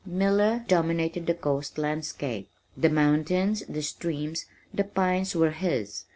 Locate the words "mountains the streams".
2.89-4.47